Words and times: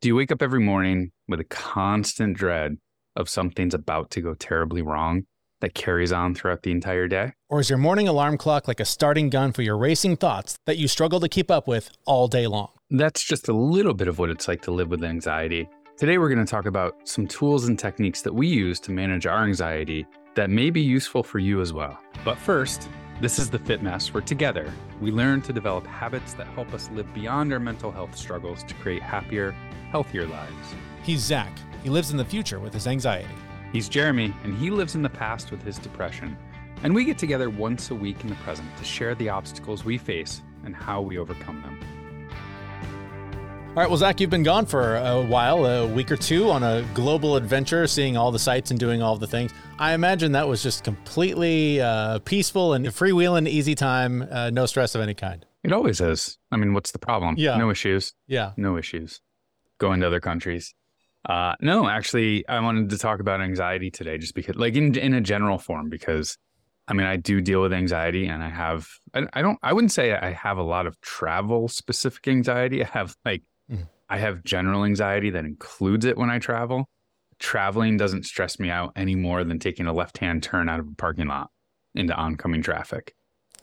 Do 0.00 0.06
you 0.06 0.14
wake 0.14 0.30
up 0.30 0.42
every 0.42 0.60
morning 0.60 1.10
with 1.26 1.40
a 1.40 1.44
constant 1.44 2.36
dread 2.36 2.76
of 3.16 3.28
something's 3.28 3.74
about 3.74 4.12
to 4.12 4.20
go 4.20 4.32
terribly 4.34 4.80
wrong 4.80 5.24
that 5.60 5.74
carries 5.74 6.12
on 6.12 6.36
throughout 6.36 6.62
the 6.62 6.70
entire 6.70 7.08
day? 7.08 7.32
Or 7.48 7.58
is 7.58 7.68
your 7.68 7.80
morning 7.80 8.06
alarm 8.06 8.38
clock 8.38 8.68
like 8.68 8.78
a 8.78 8.84
starting 8.84 9.28
gun 9.28 9.50
for 9.50 9.62
your 9.62 9.76
racing 9.76 10.16
thoughts 10.16 10.56
that 10.66 10.78
you 10.78 10.86
struggle 10.86 11.18
to 11.18 11.28
keep 11.28 11.50
up 11.50 11.66
with 11.66 11.90
all 12.06 12.28
day 12.28 12.46
long? 12.46 12.68
That's 12.90 13.24
just 13.24 13.48
a 13.48 13.52
little 13.52 13.92
bit 13.92 14.06
of 14.06 14.20
what 14.20 14.30
it's 14.30 14.46
like 14.46 14.62
to 14.62 14.70
live 14.70 14.88
with 14.88 15.02
anxiety. 15.02 15.68
Today, 15.96 16.18
we're 16.18 16.32
going 16.32 16.46
to 16.46 16.48
talk 16.48 16.66
about 16.66 16.94
some 17.02 17.26
tools 17.26 17.66
and 17.66 17.76
techniques 17.76 18.22
that 18.22 18.32
we 18.32 18.46
use 18.46 18.78
to 18.78 18.92
manage 18.92 19.26
our 19.26 19.42
anxiety 19.42 20.06
that 20.36 20.48
may 20.48 20.70
be 20.70 20.80
useful 20.80 21.24
for 21.24 21.40
you 21.40 21.60
as 21.60 21.72
well. 21.72 21.98
But 22.24 22.38
first, 22.38 22.88
this 23.20 23.40
is 23.40 23.50
the 23.50 23.58
Fit 23.58 23.82
Mess, 23.82 24.14
where 24.14 24.22
together 24.22 24.72
we 25.00 25.10
learn 25.10 25.42
to 25.42 25.52
develop 25.52 25.84
habits 25.86 26.34
that 26.34 26.46
help 26.48 26.72
us 26.72 26.88
live 26.92 27.12
beyond 27.12 27.52
our 27.52 27.58
mental 27.58 27.90
health 27.90 28.16
struggles 28.16 28.62
to 28.62 28.74
create 28.74 29.02
happier, 29.02 29.56
healthier 29.90 30.24
lives. 30.24 30.74
He's 31.02 31.20
Zach. 31.20 31.50
He 31.82 31.90
lives 31.90 32.12
in 32.12 32.16
the 32.16 32.24
future 32.24 32.60
with 32.60 32.72
his 32.72 32.86
anxiety. 32.86 33.34
He's 33.72 33.88
Jeremy, 33.88 34.32
and 34.44 34.56
he 34.56 34.70
lives 34.70 34.94
in 34.94 35.02
the 35.02 35.08
past 35.08 35.50
with 35.50 35.64
his 35.64 35.78
depression. 35.78 36.36
And 36.84 36.94
we 36.94 37.04
get 37.04 37.18
together 37.18 37.50
once 37.50 37.90
a 37.90 37.94
week 37.94 38.22
in 38.22 38.28
the 38.28 38.36
present 38.36 38.68
to 38.76 38.84
share 38.84 39.16
the 39.16 39.30
obstacles 39.30 39.84
we 39.84 39.98
face 39.98 40.42
and 40.64 40.76
how 40.76 41.00
we 41.00 41.18
overcome 41.18 41.60
them. 41.62 41.97
All 43.68 43.84
right, 43.84 43.90
well, 43.90 43.98
Zach, 43.98 44.18
you've 44.20 44.30
been 44.30 44.42
gone 44.42 44.66
for 44.66 44.96
a 44.96 45.22
while, 45.22 45.64
a 45.64 45.86
week 45.86 46.10
or 46.10 46.16
two 46.16 46.50
on 46.50 46.64
a 46.64 46.84
global 46.94 47.36
adventure, 47.36 47.86
seeing 47.86 48.16
all 48.16 48.32
the 48.32 48.38
sights 48.38 48.72
and 48.72 48.80
doing 48.80 49.02
all 49.02 49.16
the 49.16 49.26
things. 49.26 49.52
I 49.78 49.92
imagine 49.92 50.32
that 50.32 50.48
was 50.48 50.64
just 50.64 50.82
completely 50.82 51.80
uh, 51.80 52.18
peaceful 52.20 52.72
and 52.72 52.86
freewheeling, 52.86 53.46
easy 53.46 53.76
time, 53.76 54.26
uh, 54.32 54.50
no 54.50 54.66
stress 54.66 54.96
of 54.96 55.00
any 55.00 55.14
kind. 55.14 55.46
It 55.62 55.72
always 55.72 56.00
is. 56.00 56.38
I 56.50 56.56
mean, 56.56 56.74
what's 56.74 56.90
the 56.90 56.98
problem? 56.98 57.36
Yeah. 57.38 57.56
No 57.56 57.70
issues. 57.70 58.14
Yeah. 58.26 58.50
No 58.56 58.76
issues. 58.76 59.20
Going 59.78 60.00
to 60.00 60.08
other 60.08 60.18
countries. 60.18 60.74
Uh, 61.24 61.54
no, 61.60 61.88
actually, 61.88 62.48
I 62.48 62.58
wanted 62.58 62.90
to 62.90 62.98
talk 62.98 63.20
about 63.20 63.40
anxiety 63.40 63.92
today, 63.92 64.18
just 64.18 64.34
because, 64.34 64.56
like, 64.56 64.74
in 64.74 64.96
in 64.96 65.14
a 65.14 65.20
general 65.20 65.58
form, 65.58 65.88
because 65.88 66.36
I 66.88 66.94
mean, 66.94 67.06
I 67.06 67.14
do 67.14 67.40
deal 67.40 67.60
with 67.62 67.72
anxiety, 67.72 68.26
and 68.26 68.42
I 68.42 68.48
have, 68.48 68.88
I, 69.14 69.26
I 69.34 69.42
don't, 69.42 69.58
I 69.62 69.72
wouldn't 69.72 69.92
say 69.92 70.14
I 70.14 70.32
have 70.32 70.58
a 70.58 70.62
lot 70.62 70.86
of 70.86 71.00
travel 71.00 71.68
specific 71.68 72.26
anxiety. 72.26 72.82
I 72.82 72.88
have 72.88 73.14
like. 73.24 73.42
I 74.08 74.18
have 74.18 74.44
general 74.44 74.84
anxiety 74.84 75.30
that 75.30 75.44
includes 75.44 76.04
it 76.04 76.16
when 76.16 76.30
I 76.30 76.38
travel. 76.38 76.88
Traveling 77.38 77.96
doesn't 77.96 78.24
stress 78.24 78.58
me 78.58 78.70
out 78.70 78.92
any 78.96 79.14
more 79.14 79.44
than 79.44 79.58
taking 79.58 79.86
a 79.86 79.92
left 79.92 80.18
hand 80.18 80.42
turn 80.42 80.68
out 80.68 80.80
of 80.80 80.88
a 80.88 80.94
parking 80.94 81.28
lot 81.28 81.50
into 81.94 82.14
oncoming 82.14 82.62
traffic. 82.62 83.14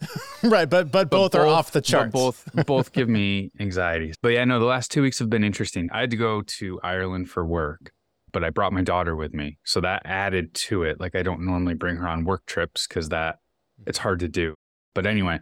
right, 0.44 0.70
but 0.70 0.92
but 0.92 1.10
both 1.10 1.36
are 1.36 1.48
off 1.48 1.72
the 1.72 1.80
but 1.80 1.86
charts. 1.86 2.12
both 2.12 2.50
both 2.66 2.92
give 2.92 3.10
me 3.10 3.52
anxiety. 3.60 4.14
But 4.22 4.30
yeah, 4.30 4.44
no, 4.46 4.60
the 4.60 4.66
last 4.66 4.92
two 4.92 5.02
weeks 5.02 5.20
have 5.20 5.30
been 5.30 5.44
interesting. 5.44 5.90
I 5.92 6.02
had 6.02 6.12
to 6.12 6.18
go 6.18 6.42
to 6.42 6.80
Ireland 6.84 7.30
for 7.30 7.46
work, 7.46 7.92
but 8.32 8.44
I 8.44 8.50
brought 8.50 8.74
my 8.74 8.82
daughter 8.82 9.16
with 9.16 9.34
me, 9.34 9.58
so 9.64 9.82
that 9.82 10.02
added 10.06 10.54
to 10.54 10.84
it. 10.84 11.00
Like 11.00 11.16
I 11.16 11.24
don't 11.24 11.46
normally 11.46 11.76
bring 11.76 11.96
her 11.96 12.08
on 12.08 12.26
work 12.26 12.46
trips 12.46 12.88
because 12.88 13.10
that 13.10 13.40
it's 13.88 13.98
hard 13.98 14.20
to 14.20 14.28
do. 14.28 14.56
But 14.94 15.06
anyway, 15.06 15.40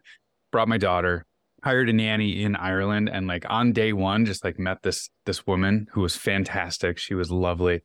brought 0.51 0.67
my 0.67 0.77
daughter, 0.77 1.25
hired 1.63 1.89
a 1.89 1.93
nanny 1.93 2.43
in 2.43 2.55
Ireland, 2.55 3.09
and 3.09 3.25
like 3.27 3.45
on 3.49 3.71
day 3.71 3.93
one, 3.93 4.25
just 4.25 4.43
like 4.43 4.59
met 4.59 4.83
this 4.83 5.09
this 5.25 5.47
woman 5.47 5.87
who 5.91 6.01
was 6.01 6.15
fantastic. 6.15 6.97
She 6.97 7.13
was 7.13 7.31
lovely, 7.31 7.81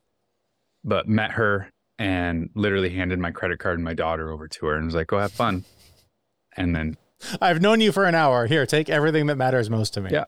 but 0.84 1.08
met 1.08 1.32
her 1.32 1.70
and 1.98 2.50
literally 2.54 2.90
handed 2.90 3.18
my 3.18 3.30
credit 3.30 3.58
card 3.58 3.76
and 3.76 3.84
my 3.84 3.94
daughter 3.94 4.30
over 4.30 4.48
to 4.48 4.66
her 4.66 4.76
and 4.76 4.86
was 4.86 4.94
like, 4.94 5.06
"Go 5.08 5.18
have 5.18 5.32
fun." 5.32 5.64
And 6.56 6.74
then 6.74 6.96
I've 7.40 7.60
known 7.60 7.80
you 7.80 7.92
for 7.92 8.04
an 8.04 8.14
hour. 8.14 8.46
Here, 8.46 8.66
take 8.66 8.88
everything 8.90 9.26
that 9.26 9.36
matters 9.36 9.70
most 9.70 9.94
to 9.94 10.00
me. 10.00 10.10
Yeah. 10.12 10.24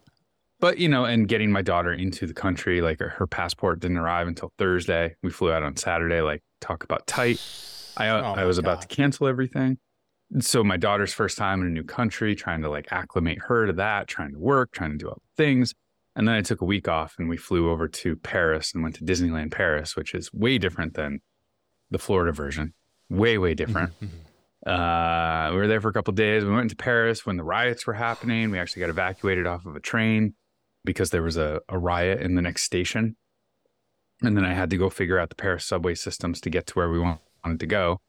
but 0.61 0.79
you 0.79 0.89
know, 0.89 1.05
and 1.05 1.27
getting 1.27 1.51
my 1.51 1.63
daughter 1.63 1.93
into 1.93 2.27
the 2.27 2.35
country, 2.35 2.81
like 2.81 2.99
her, 3.01 3.09
her 3.11 3.27
passport 3.27 3.81
didn't 3.81 3.97
arrive 3.99 4.29
until 4.29 4.53
Thursday. 4.59 5.17
We 5.23 5.31
flew 5.31 5.53
out 5.53 5.63
on 5.63 5.77
Saturday. 5.77 6.21
Like 6.21 6.43
talk 6.61 6.85
about 6.85 7.07
tight. 7.07 7.41
I 7.97 8.09
Oh 8.09 8.35
I 8.37 8.45
was 8.45 8.59
about 8.59 8.83
to 8.83 8.89
cancel 8.89 9.27
everything. 9.27 9.79
So 10.39 10.63
my 10.63 10.77
daughter's 10.77 11.13
first 11.13 11.37
time 11.37 11.61
in 11.61 11.67
a 11.67 11.71
new 11.71 11.83
country, 11.83 12.37
trying 12.37 12.63
to 12.63 12.71
like 12.71 12.87
acclimate 12.93 13.39
her 13.49 13.67
to 13.67 13.73
that, 13.75 14.07
trying 14.07 14.33
to 14.33 14.39
work, 14.39 14.71
trying 14.73 14.93
to 14.93 14.97
do 14.97 15.09
all 15.09 15.21
the 15.37 15.43
things. 15.43 15.75
And 16.15 16.29
then 16.29 16.37
I 16.37 16.43
took 16.43 16.61
a 16.61 16.65
week 16.65 16.87
off 16.87 17.17
and 17.19 17.29
we 17.29 17.37
flew 17.37 17.71
over 17.71 17.89
to 17.89 18.17
Paris 18.17 18.73
and 18.73 18.83
went 18.83 18.97
to 18.97 19.05
Disneyland 19.05 19.51
Paris, 19.51 19.97
which 19.97 20.15
is 20.15 20.33
way 20.33 20.59
different 20.59 20.95
than 20.95 21.21
the 21.91 21.99
Florida 21.99 22.33
version. 22.33 22.75
Way, 23.09 23.39
way 23.39 23.55
different. 23.55 23.93
Uh, 24.67 25.49
we 25.53 25.57
were 25.57 25.67
there 25.67 25.81
for 25.81 25.89
a 25.89 25.93
couple 25.93 26.13
of 26.13 26.17
days. 26.17 26.45
We 26.45 26.53
went 26.53 26.69
to 26.69 26.77
Paris 26.77 27.25
when 27.25 27.39
the 27.39 27.43
riots 27.43 27.87
were 27.87 27.95
happening. 27.95 28.51
We 28.51 28.59
actually 28.59 28.81
got 28.81 28.91
evacuated 28.91 29.47
off 29.47 29.65
of 29.65 29.75
a 29.75 29.81
train 29.81 30.35
because 30.85 31.11
there 31.11 31.23
was 31.23 31.37
a, 31.39 31.61
a 31.69 31.79
riot 31.79 32.21
in 32.21 32.35
the 32.35 32.43
next 32.43 32.65
station. 32.65 33.17
And 34.23 34.37
then 34.37 34.45
I 34.45 34.53
had 34.53 34.69
to 34.71 34.77
go 34.77 34.91
figure 34.91 35.19
out 35.19 35.31
the 35.31 35.35
Paris 35.35 35.65
subway 35.65 35.95
systems 35.95 36.41
to 36.43 36.51
get 36.51 36.67
to 36.67 36.75
where 36.75 36.91
we 36.91 36.99
wanted 36.99 37.59
to 37.59 37.67
go. 37.67 38.01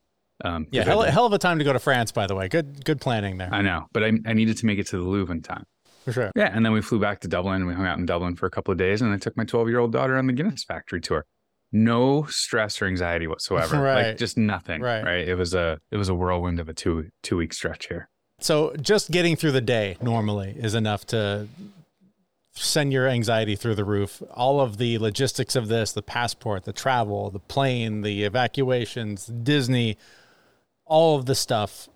Um, 0.44 0.68
Yeah, 0.72 0.84
hell, 0.84 1.02
hell 1.02 1.26
of 1.26 1.34
a 1.34 1.38
time 1.38 1.60
to 1.60 1.64
go 1.64 1.74
to 1.74 1.80
France, 1.80 2.12
by 2.12 2.28
the 2.28 2.36
way. 2.36 2.48
Good 2.48 2.84
good 2.86 3.00
planning 3.02 3.38
there. 3.38 3.50
I 3.54 3.62
know, 3.62 3.88
but 3.94 4.04
I, 4.04 4.12
I 4.26 4.34
needed 4.34 4.58
to 4.58 4.66
make 4.66 4.80
it 4.80 4.88
to 4.88 4.98
the 4.98 5.04
Louvre 5.04 5.34
in 5.36 5.42
time. 5.42 5.66
For 6.06 6.12
sure. 6.12 6.32
Yeah, 6.36 6.50
and 6.52 6.66
then 6.66 6.72
we 6.74 6.82
flew 6.82 7.00
back 7.00 7.20
to 7.22 7.28
Dublin. 7.28 7.58
and 7.58 7.68
We 7.68 7.74
hung 7.76 7.86
out 7.86 8.00
in 8.00 8.06
Dublin 8.08 8.36
for 8.36 8.48
a 8.48 8.50
couple 8.50 8.72
of 8.72 8.78
days, 8.80 9.02
and 9.04 9.14
I 9.14 9.18
took 9.18 9.38
my 9.38 9.44
12 9.46 9.70
year 9.70 9.80
old 9.80 9.92
daughter 9.92 10.18
on 10.18 10.26
the 10.28 10.34
Guinness 10.34 10.64
factory 10.64 11.00
tour. 11.02 11.26
No 11.72 12.26
stress 12.28 12.82
or 12.82 12.86
anxiety 12.86 13.28
whatsoever. 13.28 13.80
Right. 13.82 14.08
Like 14.08 14.18
just 14.18 14.38
nothing. 14.38 14.82
Right. 14.82 15.04
Right. 15.04 15.28
It 15.28 15.36
was 15.36 15.54
a 15.54 15.80
it 15.92 15.98
was 15.98 16.10
a 16.10 16.16
whirlwind 16.16 16.60
of 16.60 16.68
a 16.70 16.74
two 16.74 17.12
two 17.24 17.38
week 17.38 17.54
stretch 17.54 17.88
here. 17.88 18.10
So 18.40 18.76
just 18.82 19.12
getting 19.12 19.36
through 19.36 19.52
the 19.52 19.62
day 19.62 19.98
normally 20.02 20.56
is 20.58 20.74
enough 20.74 21.06
to 21.08 21.48
send 22.54 22.92
your 22.92 23.08
anxiety 23.08 23.56
through 23.56 23.76
the 23.76 23.86
roof. 23.86 24.22
All 24.34 24.60
of 24.60 24.78
the 24.78 24.98
logistics 24.98 25.56
of 25.56 25.68
this, 25.68 25.92
the 25.94 26.02
passport, 26.02 26.66
the 26.66 26.74
travel, 26.74 27.30
the 27.30 27.40
plane, 27.40 28.02
the 28.02 28.24
evacuations, 28.24 29.28
Disney, 29.28 29.98
all 30.92 31.16
of 31.18 31.26
the 31.26 31.36
stuff 31.36 31.88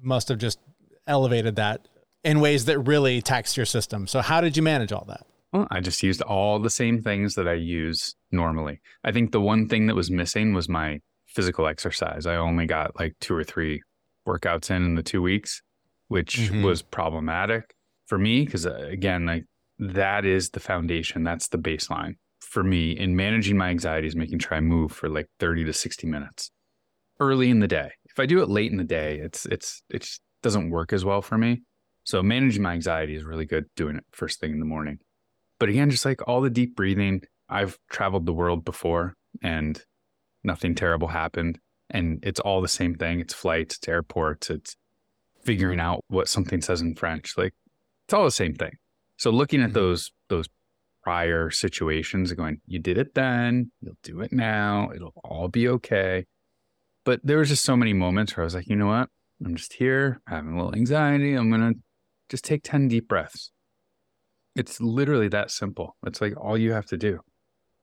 must 0.00 0.28
have 0.28 0.38
just 0.38 0.58
elevated 1.06 1.56
that 1.56 1.86
in 2.24 2.40
ways 2.40 2.64
that 2.64 2.78
really 2.80 3.20
taxed 3.20 3.58
your 3.58 3.66
system. 3.66 4.06
So 4.06 4.22
how 4.22 4.40
did 4.40 4.56
you 4.56 4.62
manage 4.62 4.90
all 4.90 5.04
that? 5.08 5.26
Well, 5.52 5.68
I 5.70 5.80
just 5.80 6.02
used 6.02 6.22
all 6.22 6.58
the 6.58 6.70
same 6.70 7.02
things 7.02 7.34
that 7.34 7.46
I 7.46 7.52
use 7.52 8.14
normally. 8.32 8.80
I 9.04 9.12
think 9.12 9.32
the 9.32 9.40
one 9.40 9.68
thing 9.68 9.86
that 9.88 9.94
was 9.94 10.10
missing 10.10 10.54
was 10.54 10.66
my 10.66 11.00
physical 11.26 11.66
exercise. 11.66 12.24
I 12.24 12.36
only 12.36 12.64
got 12.64 12.98
like 12.98 13.14
two 13.20 13.34
or 13.34 13.44
three 13.44 13.82
workouts 14.26 14.70
in 14.70 14.82
in 14.82 14.94
the 14.94 15.02
two 15.02 15.20
weeks, 15.20 15.60
which 16.08 16.36
Mhm. 16.50 16.64
was 16.64 16.80
problematic 16.80 17.74
for 18.06 18.16
me 18.16 18.46
because 18.46 18.64
again, 18.64 19.26
like 19.26 19.44
that 19.78 20.24
is 20.24 20.50
the 20.50 20.60
foundation. 20.60 21.22
That's 21.22 21.48
the 21.48 21.58
baseline 21.58 22.14
for 22.40 22.64
me 22.64 22.92
in 22.92 23.14
managing 23.14 23.58
my 23.58 23.68
anxieties, 23.68 24.16
making 24.16 24.38
sure 24.38 24.54
I 24.54 24.60
move 24.60 24.90
for 24.92 25.10
like 25.10 25.26
30 25.38 25.64
to 25.64 25.72
60 25.74 26.06
minutes 26.06 26.50
early 27.20 27.50
in 27.50 27.58
the 27.60 27.68
day. 27.68 27.90
If 28.18 28.22
I 28.22 28.26
do 28.26 28.42
it 28.42 28.48
late 28.48 28.72
in 28.72 28.78
the 28.78 28.82
day, 28.82 29.20
it's, 29.22 29.46
it's, 29.46 29.84
it 29.90 30.04
doesn't 30.42 30.70
work 30.70 30.92
as 30.92 31.04
well 31.04 31.22
for 31.22 31.38
me. 31.38 31.62
So 32.02 32.20
managing 32.20 32.62
my 32.62 32.72
anxiety 32.72 33.14
is 33.14 33.22
really 33.22 33.44
good 33.44 33.66
doing 33.76 33.94
it 33.94 34.02
first 34.10 34.40
thing 34.40 34.50
in 34.50 34.58
the 34.58 34.64
morning. 34.64 34.98
But 35.60 35.68
again, 35.68 35.88
just 35.88 36.04
like 36.04 36.26
all 36.26 36.40
the 36.40 36.50
deep 36.50 36.74
breathing, 36.74 37.22
I've 37.48 37.78
traveled 37.88 38.26
the 38.26 38.32
world 38.32 38.64
before 38.64 39.14
and 39.40 39.80
nothing 40.42 40.74
terrible 40.74 41.06
happened. 41.06 41.60
And 41.90 42.18
it's 42.24 42.40
all 42.40 42.60
the 42.60 42.66
same 42.66 42.96
thing. 42.96 43.20
It's 43.20 43.34
flights, 43.34 43.76
it's 43.76 43.86
airports, 43.86 44.50
it's 44.50 44.74
figuring 45.44 45.78
out 45.78 46.00
what 46.08 46.26
something 46.28 46.60
says 46.60 46.80
in 46.80 46.96
French. 46.96 47.34
Like 47.38 47.54
it's 48.06 48.14
all 48.14 48.24
the 48.24 48.32
same 48.32 48.54
thing. 48.56 48.72
So 49.16 49.30
looking 49.30 49.62
at 49.62 49.70
Mhm. 49.70 49.74
those 49.74 50.10
those 50.28 50.48
prior 51.04 51.50
situations 51.50 52.32
and 52.32 52.38
going, 52.38 52.60
you 52.66 52.80
did 52.80 52.98
it 52.98 53.14
then, 53.14 53.70
you'll 53.80 53.96
do 54.02 54.22
it 54.22 54.32
now, 54.32 54.90
it'll 54.92 55.14
all 55.22 55.46
be 55.46 55.68
okay. 55.68 56.24
But 57.08 57.20
there 57.24 57.38
was 57.38 57.48
just 57.48 57.64
so 57.64 57.74
many 57.74 57.94
moments 57.94 58.36
where 58.36 58.44
I 58.44 58.44
was 58.44 58.54
like, 58.54 58.68
you 58.68 58.76
know 58.76 58.88
what? 58.88 59.08
I'm 59.42 59.56
just 59.56 59.72
here 59.72 60.20
having 60.26 60.52
a 60.52 60.56
little 60.56 60.74
anxiety. 60.74 61.32
I'm 61.32 61.50
gonna 61.50 61.72
just 62.28 62.44
take 62.44 62.62
10 62.62 62.88
deep 62.88 63.08
breaths. 63.08 63.50
It's 64.54 64.78
literally 64.78 65.28
that 65.28 65.50
simple. 65.50 65.96
It's 66.06 66.20
like 66.20 66.34
all 66.36 66.58
you 66.58 66.72
have 66.72 66.84
to 66.88 66.98
do. 66.98 67.20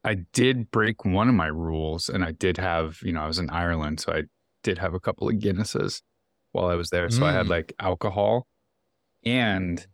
I 0.03 0.13
did 0.13 0.69
break 0.69 1.05
one 1.05 1.27
of 1.27 1.33
my 1.33 1.47
rules 1.47 2.07
and 2.07 2.23
I 2.23 2.33
did 2.33 2.57
have, 2.57 2.99
you 3.01 3.13
know, 3.13 3.21
I 3.21 3.25
was 3.25 3.39
in 3.39 3.49
Ireland, 3.49 3.99
so 3.99 4.13
I 4.13 4.25
did 4.61 4.77
have 4.77 4.93
a 4.93 4.99
couple 4.99 5.27
of 5.27 5.37
Guinnesses 5.37 6.03
while 6.51 6.67
I 6.67 6.75
was 6.75 6.91
there. 6.91 7.09
So 7.09 7.25
I 7.25 7.31
had 7.31 7.47
Mm. 7.47 7.49
like 7.49 7.73
alcohol 7.79 8.45
and 9.25 9.87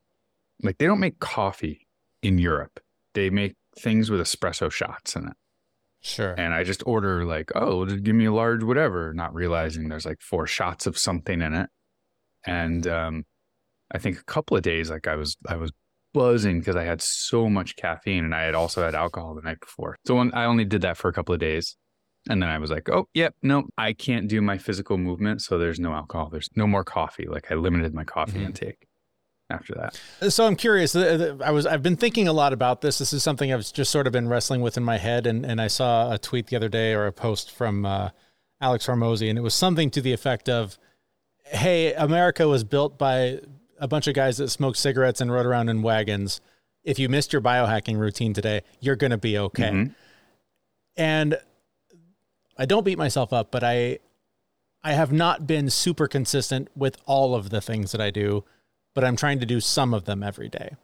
like 0.62 0.78
they 0.78 0.88
don't 0.88 1.00
make 1.00 1.20
coffee 1.20 1.88
in 2.22 2.38
Europe. 2.38 2.82
They 3.14 3.30
make 3.30 3.56
things 3.80 4.10
with 4.12 4.20
espresso 4.20 4.70
shots 4.70 5.16
in 5.16 5.30
it. 5.30 5.38
Sure. 6.02 6.34
And 6.38 6.54
I 6.54 6.64
just 6.64 6.84
order 6.86 7.26
like, 7.26 7.52
oh, 7.56 7.86
just 7.86 8.04
give 8.04 8.16
me 8.16 8.26
a 8.26 8.34
large 8.34 8.64
whatever, 8.64 9.14
not 9.14 9.34
realizing 9.34 9.88
there's 9.88 10.06
like 10.06 10.22
four 10.22 10.48
shots 10.48 10.88
of 10.88 10.98
something 10.98 11.42
in 11.42 11.54
it. 11.54 11.70
And 12.46 12.88
um, 12.88 13.24
I 13.94 14.00
think 14.00 14.18
a 14.18 14.24
couple 14.24 14.58
of 14.58 14.64
days, 14.64 14.90
like 14.90 15.08
I 15.08 15.16
was, 15.16 15.38
I 15.48 15.58
was 15.58 15.72
buzzing 16.14 16.60
because 16.60 16.76
I 16.76 16.84
had 16.84 17.02
so 17.02 17.48
much 17.50 17.76
caffeine 17.76 18.26
and 18.26 18.34
I 18.34 18.42
had 18.44 18.56
also 18.56 18.84
had 18.84 18.96
alcohol 18.96 19.36
the 19.36 19.42
night 19.44 19.60
before. 19.60 19.98
So 20.08 20.16
when, 20.16 20.34
I 20.34 20.46
only 20.46 20.66
did 20.66 20.82
that 20.82 20.98
for 20.98 21.08
a 21.08 21.14
couple 21.14 21.34
of 21.34 21.40
days. 21.40 21.78
And 22.30 22.42
then 22.42 22.50
I 22.50 22.58
was 22.60 22.70
like, 22.70 22.90
oh, 22.90 23.08
yep, 23.14 23.34
no, 23.42 23.68
I 23.78 23.94
can't 23.94 24.28
do 24.28 24.42
my 24.42 24.58
physical 24.58 24.98
movement. 24.98 25.42
So 25.42 25.58
there's 25.58 25.80
no 25.80 25.94
alcohol. 25.94 26.30
There's 26.32 26.50
no 26.56 26.68
more 26.68 26.84
coffee. 26.84 27.28
Like 27.28 27.52
I 27.52 27.56
limited 27.56 27.94
my 27.94 28.04
coffee 28.04 28.40
Mhm. 28.40 28.46
intake. 28.46 28.88
After 29.52 29.76
that. 29.76 30.32
So 30.32 30.46
I'm 30.46 30.56
curious. 30.56 30.96
I 30.96 31.52
was 31.52 31.66
I've 31.66 31.84
been 31.84 31.98
thinking 31.98 32.28
a 32.28 32.34
lot 32.34 32.54
about 32.54 32.82
this. 32.82 32.98
This 32.98 33.14
is 33.14 33.22
something 33.24 33.54
I've 33.54 33.72
just 33.72 33.92
sort 33.92 34.08
of 34.08 34.14
been 34.14 34.28
wrestling 34.28 34.62
with 34.62 34.78
in 34.78 34.84
my 34.84 34.98
head, 34.98 35.28
and 35.28 35.46
and 35.46 35.62
I 35.62 35.68
saw 35.68 36.12
a 36.12 36.18
tweet 36.18 36.48
the 36.48 36.56
other 36.56 36.70
day 36.70 36.94
or 36.94 37.06
a 37.08 37.12
post 37.12 37.52
from 37.52 37.86
uh, 37.86 38.10
Alex 38.60 38.88
Hormozi, 38.88 39.30
and 39.30 39.38
it 39.38 39.42
was 39.42 39.54
something 39.54 39.90
to 39.92 40.02
the 40.02 40.14
effect 40.14 40.50
of, 40.50 40.78
"Hey, 41.46 41.94
America 41.94 42.48
was 42.48 42.64
built 42.64 42.98
by 42.98 43.40
a 43.80 43.88
bunch 43.88 44.08
of 44.08 44.14
guys 44.14 44.38
that 44.38 44.50
smoked 44.50 44.78
cigarettes 44.78 45.22
and 45.22 45.32
rode 45.32 45.46
around 45.46 45.70
in 45.70 45.82
wagons. 45.82 46.42
If 46.84 46.98
you 46.98 47.10
missed 47.10 47.34
your 47.34 47.42
biohacking 47.42 47.98
routine 47.98 48.34
today, 48.34 48.62
you're 48.80 48.96
going 48.96 49.12
to 49.12 49.18
be 49.18 49.38
okay." 49.38 49.72
Mm-hmm. 49.72 49.92
And 50.98 51.38
I 52.58 52.66
don't 52.66 52.84
beat 52.84 52.98
myself 52.98 53.34
up, 53.34 53.52
but 53.52 53.64
I 53.64 54.00
I 54.84 54.94
have 54.94 55.12
not 55.12 55.46
been 55.46 55.70
super 55.70 56.08
consistent 56.08 56.70
with 56.76 56.98
all 57.06 57.36
of 57.36 57.50
the 57.50 57.62
things 57.62 57.92
that 57.92 58.02
I 58.02 58.10
do 58.10 58.44
but 58.94 59.04
I'm 59.04 59.16
trying 59.16 59.40
to 59.40 59.46
do 59.46 59.60
some 59.60 59.94
of 59.94 60.06
them 60.06 60.24
every 60.24 60.50
day 60.50 60.76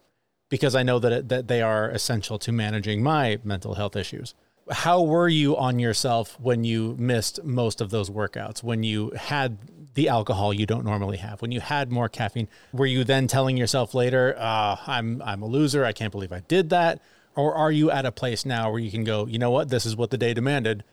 because 0.50 0.75
I 0.75 0.83
know 0.83 1.00
that 1.00 1.12
it, 1.12 1.30
that 1.30 1.48
they 1.48 1.62
are 1.62 1.89
essential 1.89 2.39
to 2.39 2.51
managing 2.51 3.04
my 3.04 3.39
mental 3.44 3.75
health 3.75 3.95
issues. 3.95 4.33
How 4.69 5.01
were 5.01 5.30
you 5.30 5.56
on 5.56 5.80
yourself 5.80 6.38
when 6.39 6.63
you 6.63 6.95
missed 7.00 7.44
most 7.44 7.80
of 7.80 7.89
those 7.89 8.09
workouts? 8.09 8.63
When 8.63 8.83
you 8.83 9.12
had 9.12 9.57
the 9.94 10.09
alcohol 10.09 10.54
you 10.54 10.65
don't 10.65 10.86
normally 10.86 11.18
have? 11.18 11.42
When 11.42 11.51
you 11.51 11.62
had 11.62 11.92
more 11.92 12.09
caffeine? 12.09 12.50
Were 12.74 12.86
you 12.86 13.04
then 13.04 13.27
telling 13.27 13.57
yourself 13.57 13.94
later, 13.94 14.36
uh, 14.38 14.75
"I'm 14.86 15.21
I'm 15.24 15.42
a 15.42 15.48
loser. 15.48 15.86
I 15.86 15.94
can't 15.94 16.12
believe 16.12 16.33
I 16.33 16.42
did 16.42 16.69
that"? 16.69 17.01
Or 17.36 17.56
are 17.56 17.71
you 17.71 17.92
at 17.92 18.06
a 18.06 18.12
place 18.12 18.45
now 18.45 18.69
where 18.69 18.80
you 18.80 18.92
can 18.92 19.04
go, 19.04 19.25
"You 19.25 19.39
know 19.39 19.51
what? 19.51 19.69
This 19.69 19.86
is 19.86 19.95
what 19.95 20.09
the 20.09 20.18
day 20.18 20.33
demanded. 20.33 20.83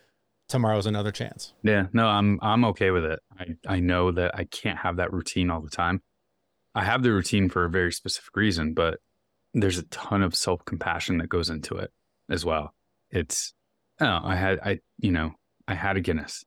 Tomorrow's 0.49 0.87
another 0.87 1.11
chance." 1.11 1.53
Yeah, 1.63 1.87
no, 1.93 2.07
I'm 2.07 2.39
I'm 2.43 2.65
okay 2.67 2.93
with 2.93 3.05
it. 3.05 3.21
I 3.39 3.57
I 3.67 3.81
know 3.81 4.13
that 4.13 4.35
I 4.35 4.45
can't 4.45 4.79
have 4.79 4.97
that 4.97 5.13
routine 5.13 5.51
all 5.51 5.61
the 5.61 5.71
time. 5.71 6.01
I 6.75 6.85
have 6.85 7.03
the 7.03 7.13
routine 7.13 7.49
for 7.49 7.65
a 7.65 7.71
very 7.71 7.93
specific 7.93 8.35
reason, 8.37 8.75
but 8.75 8.99
there's 9.53 9.79
a 9.79 9.85
ton 9.85 10.23
of 10.23 10.35
self 10.35 10.65
compassion 10.65 11.19
that 11.19 11.29
goes 11.29 11.49
into 11.49 11.77
it 11.77 11.93
as 12.29 12.45
well. 12.45 12.75
It's, 13.11 13.55
oh, 14.01 14.21
I 14.23 14.35
had, 14.35 14.59
I, 14.61 14.81
you 14.99 15.13
know, 15.13 15.33
I 15.69 15.75
had 15.75 15.97
a 15.97 16.01
Guinness. 16.01 16.45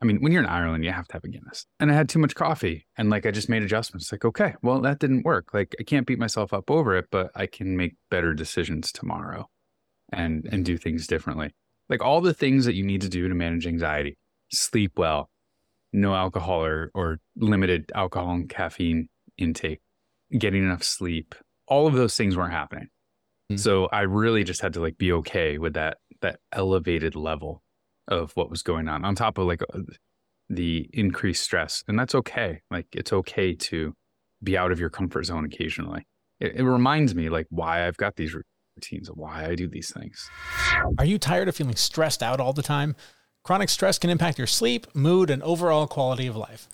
I 0.00 0.04
mean, 0.04 0.20
when 0.20 0.30
you're 0.30 0.42
in 0.42 0.48
Ireland, 0.48 0.84
you 0.84 0.92
have 0.92 1.08
to 1.08 1.14
have 1.14 1.24
a 1.24 1.28
Guinness. 1.28 1.64
And 1.80 1.90
I 1.90 1.94
had 1.94 2.10
too 2.10 2.18
much 2.18 2.34
coffee. 2.34 2.86
And 2.98 3.08
like, 3.08 3.24
I 3.24 3.30
just 3.30 3.48
made 3.48 3.62
adjustments. 3.62 4.12
Like, 4.12 4.26
okay, 4.26 4.54
well, 4.62 4.80
that 4.82 4.98
didn't 4.98 5.24
work. 5.24 5.54
Like, 5.54 5.74
I 5.80 5.84
can't 5.84 6.06
beat 6.06 6.18
myself 6.18 6.52
up 6.52 6.70
over 6.70 6.94
it, 6.96 7.06
but 7.10 7.30
I 7.34 7.46
can 7.46 7.76
make 7.76 7.96
better 8.10 8.34
decisions 8.34 8.92
tomorrow 8.92 9.48
and, 10.12 10.46
and 10.52 10.66
do 10.66 10.76
things 10.76 11.06
differently. 11.06 11.54
Like, 11.88 12.02
all 12.02 12.20
the 12.20 12.34
things 12.34 12.66
that 12.66 12.74
you 12.74 12.84
need 12.84 13.00
to 13.02 13.08
do 13.08 13.26
to 13.26 13.34
manage 13.34 13.66
anxiety 13.66 14.18
sleep 14.50 14.98
well, 14.98 15.30
no 15.94 16.14
alcohol 16.14 16.62
or, 16.62 16.90
or 16.94 17.18
limited 17.36 17.90
alcohol 17.94 18.32
and 18.32 18.48
caffeine 18.50 19.08
intake, 19.38 19.80
getting 20.36 20.64
enough 20.64 20.82
sleep, 20.82 21.34
all 21.68 21.86
of 21.86 21.94
those 21.94 22.16
things 22.16 22.36
weren't 22.36 22.52
happening. 22.52 22.88
Mm-hmm. 23.50 23.58
So 23.58 23.86
I 23.86 24.02
really 24.02 24.44
just 24.44 24.60
had 24.60 24.72
to 24.74 24.80
like 24.80 24.98
be 24.98 25.12
okay 25.12 25.58
with 25.58 25.74
that 25.74 25.98
that 26.22 26.40
elevated 26.52 27.14
level 27.14 27.62
of 28.08 28.32
what 28.34 28.50
was 28.50 28.62
going 28.62 28.88
on 28.88 29.04
on 29.04 29.14
top 29.14 29.38
of 29.38 29.46
like 29.46 29.62
uh, 29.62 29.80
the 30.48 30.88
increased 30.92 31.42
stress. 31.42 31.82
And 31.88 31.98
that's 31.98 32.14
okay. 32.14 32.60
Like 32.70 32.86
it's 32.92 33.12
okay 33.12 33.54
to 33.54 33.94
be 34.42 34.56
out 34.56 34.72
of 34.72 34.80
your 34.80 34.90
comfort 34.90 35.24
zone 35.24 35.44
occasionally. 35.44 36.06
It, 36.40 36.56
it 36.56 36.64
reminds 36.64 37.14
me 37.14 37.28
like 37.28 37.46
why 37.50 37.86
I've 37.86 37.96
got 37.96 38.16
these 38.16 38.34
routines, 38.76 39.08
why 39.08 39.46
I 39.46 39.54
do 39.54 39.68
these 39.68 39.92
things. 39.92 40.28
Are 40.98 41.04
you 41.04 41.18
tired 41.18 41.48
of 41.48 41.56
feeling 41.56 41.76
stressed 41.76 42.22
out 42.22 42.40
all 42.40 42.52
the 42.52 42.62
time? 42.62 42.94
Chronic 43.44 43.68
stress 43.68 43.98
can 43.98 44.10
impact 44.10 44.38
your 44.38 44.46
sleep, 44.46 44.86
mood, 44.94 45.30
and 45.30 45.42
overall 45.42 45.86
quality 45.86 46.26
of 46.26 46.36
life. 46.36 46.68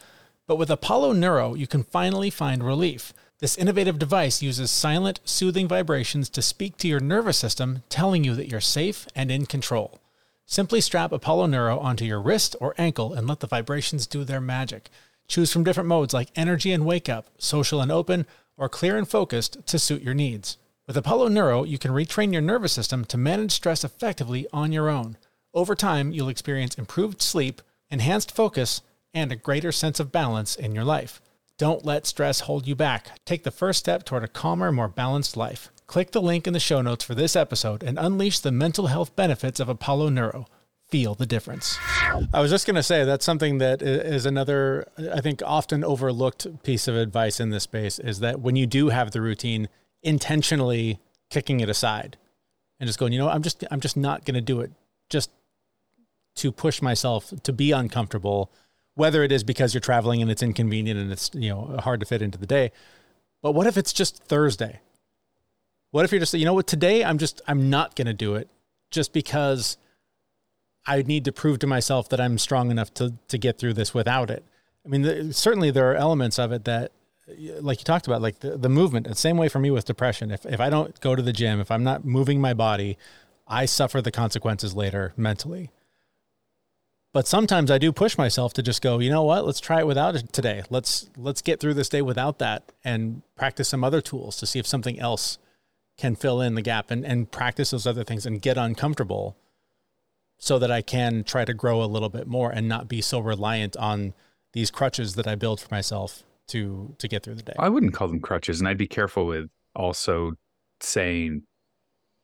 But 0.46 0.56
with 0.56 0.70
Apollo 0.70 1.12
Neuro, 1.12 1.54
you 1.54 1.66
can 1.66 1.84
finally 1.84 2.30
find 2.30 2.64
relief. 2.64 3.12
This 3.38 3.56
innovative 3.56 3.98
device 3.98 4.42
uses 4.42 4.70
silent, 4.70 5.20
soothing 5.24 5.66
vibrations 5.66 6.28
to 6.30 6.42
speak 6.42 6.76
to 6.78 6.88
your 6.88 7.00
nervous 7.00 7.38
system, 7.38 7.82
telling 7.88 8.24
you 8.24 8.34
that 8.34 8.48
you're 8.48 8.60
safe 8.60 9.06
and 9.14 9.30
in 9.30 9.46
control. 9.46 10.00
Simply 10.46 10.80
strap 10.80 11.12
Apollo 11.12 11.46
Neuro 11.46 11.78
onto 11.78 12.04
your 12.04 12.20
wrist 12.20 12.56
or 12.60 12.74
ankle 12.76 13.14
and 13.14 13.26
let 13.26 13.40
the 13.40 13.46
vibrations 13.46 14.06
do 14.06 14.24
their 14.24 14.40
magic. 14.40 14.90
Choose 15.28 15.52
from 15.52 15.64
different 15.64 15.88
modes 15.88 16.12
like 16.12 16.30
energy 16.36 16.72
and 16.72 16.84
wake 16.84 17.08
up, 17.08 17.30
social 17.38 17.80
and 17.80 17.90
open, 17.90 18.26
or 18.56 18.68
clear 18.68 18.98
and 18.98 19.08
focused 19.08 19.64
to 19.66 19.78
suit 19.78 20.02
your 20.02 20.14
needs. 20.14 20.58
With 20.86 20.96
Apollo 20.96 21.28
Neuro, 21.28 21.64
you 21.64 21.78
can 21.78 21.92
retrain 21.92 22.32
your 22.32 22.42
nervous 22.42 22.72
system 22.72 23.04
to 23.06 23.16
manage 23.16 23.52
stress 23.52 23.84
effectively 23.84 24.46
on 24.52 24.72
your 24.72 24.88
own. 24.88 25.16
Over 25.54 25.74
time, 25.74 26.12
you'll 26.12 26.28
experience 26.28 26.74
improved 26.74 27.22
sleep, 27.22 27.62
enhanced 27.90 28.34
focus, 28.34 28.82
and 29.14 29.30
a 29.30 29.36
greater 29.36 29.72
sense 29.72 30.00
of 30.00 30.12
balance 30.12 30.56
in 30.56 30.74
your 30.74 30.84
life. 30.84 31.20
Don't 31.58 31.84
let 31.84 32.06
stress 32.06 32.40
hold 32.40 32.66
you 32.66 32.74
back. 32.74 33.24
Take 33.24 33.44
the 33.44 33.50
first 33.50 33.78
step 33.78 34.04
toward 34.04 34.24
a 34.24 34.28
calmer, 34.28 34.72
more 34.72 34.88
balanced 34.88 35.36
life. 35.36 35.70
Click 35.86 36.10
the 36.12 36.22
link 36.22 36.46
in 36.46 36.52
the 36.52 36.60
show 36.60 36.80
notes 36.80 37.04
for 37.04 37.14
this 37.14 37.36
episode 37.36 37.82
and 37.82 37.98
unleash 37.98 38.40
the 38.40 38.50
mental 38.50 38.86
health 38.86 39.14
benefits 39.14 39.60
of 39.60 39.68
Apollo 39.68 40.08
Neuro. 40.08 40.46
Feel 40.88 41.14
the 41.14 41.26
difference. 41.26 41.78
I 42.32 42.40
was 42.40 42.50
just 42.50 42.66
going 42.66 42.76
to 42.76 42.82
say 42.82 43.04
that's 43.04 43.24
something 43.24 43.58
that 43.58 43.80
is 43.80 44.26
another, 44.26 44.86
I 45.12 45.20
think, 45.20 45.42
often 45.44 45.84
overlooked 45.84 46.62
piece 46.62 46.88
of 46.88 46.96
advice 46.96 47.40
in 47.40 47.50
this 47.50 47.62
space 47.62 47.98
is 47.98 48.20
that 48.20 48.40
when 48.40 48.56
you 48.56 48.66
do 48.66 48.88
have 48.88 49.10
the 49.10 49.20
routine, 49.20 49.68
intentionally 50.02 50.98
kicking 51.30 51.60
it 51.60 51.68
aside 51.68 52.18
and 52.80 52.86
just 52.86 52.98
going, 52.98 53.12
you 53.12 53.18
know, 53.18 53.28
I'm 53.28 53.42
just, 53.42 53.64
I'm 53.70 53.80
just 53.80 53.96
not 53.96 54.24
going 54.24 54.34
to 54.34 54.40
do 54.40 54.60
it 54.60 54.72
just 55.08 55.30
to 56.36 56.50
push 56.50 56.82
myself 56.82 57.32
to 57.42 57.52
be 57.52 57.72
uncomfortable 57.72 58.50
whether 58.94 59.22
it 59.22 59.32
is 59.32 59.42
because 59.42 59.72
you're 59.72 59.80
traveling 59.80 60.20
and 60.20 60.30
it's 60.30 60.42
inconvenient 60.42 60.98
and 60.98 61.10
it's 61.12 61.30
you 61.34 61.48
know 61.48 61.76
hard 61.80 62.00
to 62.00 62.06
fit 62.06 62.22
into 62.22 62.38
the 62.38 62.46
day 62.46 62.70
but 63.42 63.52
what 63.52 63.66
if 63.66 63.76
it's 63.76 63.92
just 63.92 64.22
thursday? 64.22 64.80
What 65.90 66.04
if 66.04 66.12
you're 66.12 66.20
just 66.20 66.32
you 66.32 66.46
know 66.46 66.54
what 66.54 66.66
today 66.66 67.04
i'm 67.04 67.18
just 67.18 67.42
i'm 67.46 67.68
not 67.68 67.96
going 67.96 68.06
to 68.06 68.14
do 68.14 68.34
it 68.34 68.48
just 68.90 69.12
because 69.12 69.76
i 70.86 71.02
need 71.02 71.24
to 71.26 71.32
prove 71.32 71.58
to 71.58 71.66
myself 71.66 72.08
that 72.08 72.20
i'm 72.20 72.38
strong 72.38 72.70
enough 72.70 72.94
to 72.94 73.14
to 73.28 73.36
get 73.36 73.58
through 73.58 73.74
this 73.74 73.92
without 73.92 74.30
it? 74.30 74.44
I 74.86 74.88
mean 74.88 75.02
the, 75.02 75.34
certainly 75.34 75.70
there 75.70 75.90
are 75.90 75.96
elements 75.96 76.38
of 76.38 76.50
it 76.50 76.64
that 76.64 76.92
like 77.60 77.78
you 77.78 77.84
talked 77.84 78.06
about 78.06 78.20
like 78.22 78.40
the, 78.40 78.56
the 78.56 78.68
movement. 78.68 79.06
The 79.06 79.14
same 79.14 79.36
way 79.36 79.48
for 79.48 79.58
me 79.58 79.70
with 79.70 79.84
depression. 79.84 80.30
If, 80.30 80.46
if 80.46 80.60
i 80.60 80.70
don't 80.70 80.98
go 81.00 81.14
to 81.14 81.22
the 81.22 81.32
gym 81.32 81.60
if 81.60 81.70
i'm 81.70 81.84
not 81.84 82.06
moving 82.06 82.40
my 82.40 82.54
body 82.54 82.96
i 83.46 83.66
suffer 83.66 84.00
the 84.00 84.10
consequences 84.10 84.74
later 84.74 85.12
mentally 85.16 85.70
but 87.12 87.26
sometimes 87.26 87.70
I 87.70 87.78
do 87.78 87.92
push 87.92 88.16
myself 88.16 88.54
to 88.54 88.62
just 88.62 88.80
go, 88.80 88.98
you 88.98 89.10
know 89.10 89.22
what? 89.22 89.44
Let's 89.44 89.60
try 89.60 89.80
it 89.80 89.86
without 89.86 90.16
it 90.16 90.32
today. 90.32 90.62
Let's 90.70 91.10
let's 91.16 91.42
get 91.42 91.60
through 91.60 91.74
this 91.74 91.90
day 91.90 92.00
without 92.00 92.38
that 92.38 92.72
and 92.84 93.22
practice 93.36 93.68
some 93.68 93.84
other 93.84 94.00
tools 94.00 94.36
to 94.38 94.46
see 94.46 94.58
if 94.58 94.66
something 94.66 94.98
else 94.98 95.38
can 95.98 96.16
fill 96.16 96.40
in 96.40 96.54
the 96.54 96.62
gap 96.62 96.90
and, 96.90 97.04
and 97.04 97.30
practice 97.30 97.70
those 97.70 97.86
other 97.86 98.02
things 98.02 98.24
and 98.24 98.40
get 98.40 98.56
uncomfortable 98.56 99.36
so 100.38 100.58
that 100.58 100.70
I 100.70 100.81
can 100.81 101.22
try 101.22 101.44
to 101.44 101.52
grow 101.52 101.82
a 101.82 101.84
little 101.84 102.08
bit 102.08 102.26
more 102.26 102.50
and 102.50 102.66
not 102.66 102.88
be 102.88 103.02
so 103.02 103.20
reliant 103.20 103.76
on 103.76 104.14
these 104.54 104.70
crutches 104.70 105.14
that 105.14 105.26
I 105.26 105.34
build 105.34 105.60
for 105.60 105.72
myself 105.72 106.22
to 106.48 106.94
to 106.98 107.08
get 107.08 107.22
through 107.22 107.34
the 107.34 107.42
day. 107.42 107.54
I 107.58 107.69
wouldn't 107.69 107.92
call 107.92 108.08
them 108.08 108.20
crutches 108.20 108.58
and 108.58 108.69
I'd 108.69 108.78
be 108.78 108.88
careful 108.88 109.26
with 109.26 109.50
also 109.76 110.32
saying 110.81 111.42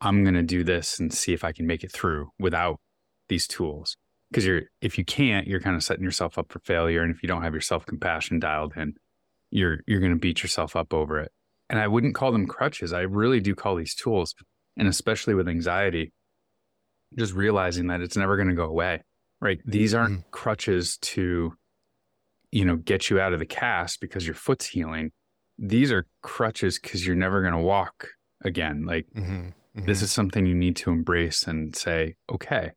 I'm 0.01 0.25
going 0.25 0.35
to 0.35 0.43
do 0.43 0.65
this 0.65 0.99
and 0.99 1.13
see 1.13 1.35
if 1.35 1.45
I 1.45 1.53
can 1.53 1.67
make 1.67 1.85
it 1.85 1.93
through 1.93 2.31
without 2.39 2.81
these 3.29 3.47
tools 3.47 3.97
because 4.31 4.45
you're 4.45 4.63
if 4.81 4.99
you 4.99 5.05
can't 5.05 5.47
you're 5.47 5.61
kind 5.61 5.77
of 5.77 5.83
setting 5.83 6.05
yourself 6.05 6.39
up 6.39 6.51
for 6.53 6.61
failure 6.61 7.03
and 7.03 7.15
if 7.15 7.23
you 7.23 7.29
don't 7.29 7.43
have 7.43 7.55
your 7.55 7.61
self-compassion 7.61 8.39
dialed 8.39 8.77
in 8.77 8.95
you're 9.51 9.79
you're 9.87 10.01
going 10.01 10.13
to 10.13 10.19
beat 10.19 10.43
yourself 10.43 10.77
up 10.77 10.93
over 10.93 11.19
it 11.19 11.33
and 11.71 11.79
i 11.79 11.87
wouldn't 11.87 12.15
call 12.15 12.33
them 12.33 12.47
crutches 12.47 12.93
i 12.93 13.01
really 13.01 13.41
do 13.41 13.55
call 13.55 13.77
these 13.77 13.95
tools 13.95 14.35
and 14.77 14.89
especially 14.89 15.35
with 15.35 15.49
anxiety 15.49 16.13
just 17.17 17.33
realizing 17.33 17.87
that 17.87 18.01
it's 18.01 18.17
never 18.17 18.37
going 18.37 18.49
to 18.49 18.55
go 18.55 18.65
away 18.65 19.03
right 19.41 19.61
these 19.65 19.95
aren't 19.95 20.21
mm-hmm. 20.21 20.31
crutches 20.31 20.99
to 20.99 21.53
you 22.51 22.65
know 22.65 22.77
get 22.77 23.11
you 23.11 23.21
out 23.21 23.33
of 23.33 23.39
the 23.39 23.47
cast 23.47 24.01
because 24.01 24.27
your 24.27 24.35
foot's 24.35 24.67
healing 24.67 25.11
these 25.59 25.91
are 25.91 26.07
crutches 26.23 26.79
because 26.79 27.07
you're 27.07 27.17
never 27.17 27.41
going 27.41 27.53
to 27.53 27.59
walk 27.59 28.09
again 28.45 28.85
like 28.87 29.07
mm-hmm. 29.17 29.49
Mm-hmm. 29.49 29.87
this 29.87 30.03
is 30.03 30.13
something 30.13 30.47
you 30.47 30.55
need 30.55 30.77
to 30.77 30.91
embrace 30.91 31.47
and 31.47 31.75
say 31.75 32.15
okay 32.31 32.73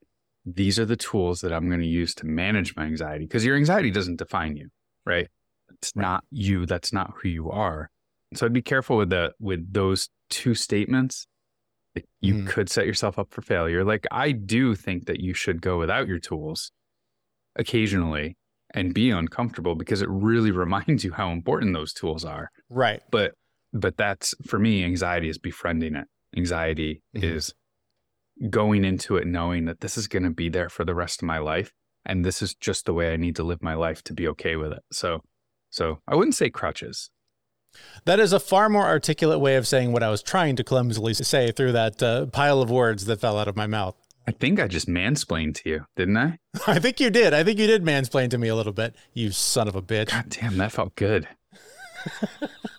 these 0.46 0.80
are 0.80 0.86
the 0.86 0.96
tools 0.96 1.42
that 1.42 1.54
I'm 1.54 1.68
going 1.68 1.82
to 1.82 1.88
use 1.88 2.16
to 2.16 2.26
manage 2.26 2.76
my 2.76 2.84
anxiety 2.84 3.26
because 3.26 3.46
your 3.46 3.56
anxiety 3.56 3.92
doesn't 3.92 4.18
define 4.18 4.56
you, 4.56 4.70
right? 5.06 5.28
It's 5.74 5.94
right. 5.96 6.02
not 6.02 6.24
you. 6.32 6.66
That's 6.66 6.92
not 6.92 7.14
who 7.22 7.30
you 7.30 7.52
are. 7.52 7.90
So 8.34 8.46
I'd 8.46 8.54
be 8.54 8.62
careful 8.62 8.98
with 8.98 9.10
the 9.10 9.34
with 9.40 9.74
those 9.74 10.10
two 10.30 10.56
statements. 10.56 11.28
You 12.22 12.36
mm. 12.36 12.48
could 12.48 12.70
set 12.70 12.86
yourself 12.86 13.20
up 13.20 13.32
for 13.32 13.42
failure. 13.42 13.84
Like 13.84 14.08
I 14.12 14.32
do 14.32 14.76
think 14.76 15.08
that 15.08 15.20
you 15.20 15.34
should 15.34 15.62
go 15.62 15.78
without 15.78 16.08
your 16.08 16.20
tools 16.20 16.72
occasionally 17.58 18.38
and 18.74 18.94
be 18.94 19.10
uncomfortable 19.12 19.76
because 19.76 20.02
it 20.02 20.10
really 20.10 20.52
reminds 20.64 21.04
you 21.04 21.12
how 21.12 21.32
important 21.32 21.74
those 21.74 21.94
tools 21.94 22.24
are. 22.26 22.50
Right. 22.70 23.02
But 23.12 23.34
but 23.74 23.98
that's 23.98 24.34
for 24.46 24.60
me 24.60 24.84
anxiety 24.84 25.30
is 25.30 25.38
befriending 25.38 25.96
it. 25.96 26.08
Anxiety 26.36 27.04
mm-hmm. 27.16 27.38
is 27.38 27.54
going 28.50 28.84
into 28.84 29.18
it 29.18 29.28
knowing 29.28 29.66
that 29.66 29.82
this 29.82 29.98
is 29.98 30.08
going 30.08 30.24
to 30.24 30.30
be 30.30 30.50
there 30.50 30.70
for 30.70 30.84
the 30.84 30.96
rest 30.96 31.22
of 31.22 31.28
my 31.28 31.38
life 31.38 31.72
and 32.06 32.26
this 32.26 32.42
is 32.42 32.56
just 32.56 32.86
the 32.86 32.94
way 32.94 33.14
I 33.14 33.18
need 33.18 33.36
to 33.36 33.44
live 33.44 33.62
my 33.62 33.76
life 33.76 34.04
to 34.04 34.14
be 34.14 34.28
okay 34.30 34.56
with 34.56 34.72
it. 34.72 34.84
So 34.92 35.22
so 35.70 36.00
I 36.08 36.16
wouldn't 36.16 36.36
say 36.36 36.50
crutches. 36.50 37.10
That 38.04 38.20
is 38.20 38.34
a 38.34 38.40
far 38.40 38.68
more 38.68 38.86
articulate 38.86 39.40
way 39.40 39.56
of 39.56 39.66
saying 39.66 39.94
what 39.94 40.04
I 40.04 40.10
was 40.10 40.22
trying 40.22 40.58
to 40.58 40.64
clumsily 40.64 41.14
say 41.14 41.52
through 41.52 41.72
that 41.72 42.04
uh, 42.04 42.26
pile 42.26 42.62
of 42.62 42.70
words 42.70 43.06
that 43.06 43.22
fell 43.22 43.40
out 43.40 43.48
of 43.48 43.56
my 43.56 43.68
mouth. 43.68 43.96
I 44.28 44.32
think 44.32 44.60
I 44.60 44.68
just 44.68 44.88
mansplained 44.88 45.56
to 45.64 45.70
you, 45.70 45.86
didn't 45.96 46.18
I? 46.18 46.40
I 46.68 46.80
think 46.80 47.00
you 47.00 47.10
did. 47.10 47.34
I 47.34 47.44
think 47.44 47.60
you 47.60 47.68
did 47.68 47.84
mansplain 47.84 48.30
to 48.32 48.38
me 48.38 48.50
a 48.50 48.56
little 48.56 48.74
bit, 48.74 48.96
you 49.14 49.32
son 49.32 49.68
of 49.68 49.76
a 49.76 49.82
bitch. 49.82 50.10
God 50.10 50.30
damn, 50.30 50.58
that 50.58 50.74
felt 50.74 50.96
good. 50.96 51.28